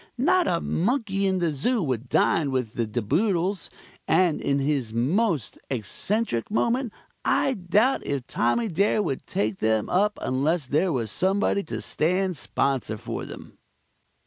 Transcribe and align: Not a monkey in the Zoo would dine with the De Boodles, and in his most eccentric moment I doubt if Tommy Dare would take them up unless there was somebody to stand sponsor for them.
Not 0.17 0.47
a 0.47 0.59
monkey 0.59 1.27
in 1.27 1.37
the 1.37 1.51
Zoo 1.51 1.83
would 1.83 2.09
dine 2.09 2.49
with 2.49 2.73
the 2.73 2.87
De 2.87 3.03
Boodles, 3.03 3.69
and 4.07 4.41
in 4.41 4.57
his 4.57 4.95
most 4.95 5.59
eccentric 5.69 6.49
moment 6.49 6.91
I 7.23 7.53
doubt 7.53 8.03
if 8.03 8.25
Tommy 8.25 8.67
Dare 8.67 9.03
would 9.03 9.27
take 9.27 9.59
them 9.59 9.89
up 9.89 10.17
unless 10.19 10.65
there 10.65 10.91
was 10.91 11.11
somebody 11.11 11.61
to 11.65 11.83
stand 11.83 12.35
sponsor 12.35 12.97
for 12.97 13.25
them. 13.25 13.59